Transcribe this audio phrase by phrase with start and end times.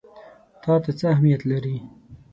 [0.63, 1.75] تا ته څه اهمیت لري؟